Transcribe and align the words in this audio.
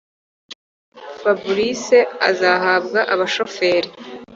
fabric 1.21 1.87
azahabwa 2.29 2.99
abashoferi 3.13 3.89